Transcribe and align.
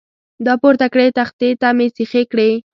را 0.45 0.53
پورته 0.61 0.87
کړې، 0.93 1.07
تختې 1.17 1.49
ته 1.61 1.67
مې 1.77 1.87
سیخې 1.97 2.23
کړې. 2.31 2.49